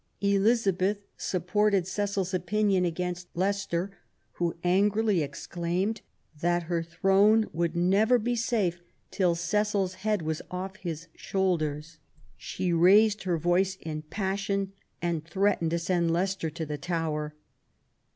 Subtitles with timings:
[0.21, 3.91] Elizabeth supported Cecil's opinion against Leicester,
[4.31, 6.01] who angrily ex claimed
[6.39, 11.99] that her throne would never be safe till Cecil's head was off his shoulders.
[12.35, 17.35] She raised her voice in passion and threatened to send Leicester to the Tower.